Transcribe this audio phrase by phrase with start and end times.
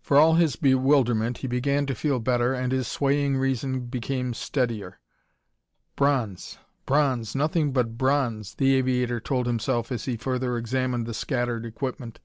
[0.00, 4.98] For all his bewilderment he began to feel better and his swaying reason became steadier.
[5.96, 11.66] "Bronze, bronze nothing but bronze," the aviator told himself as he further examined the scattered
[11.66, 12.18] equipment.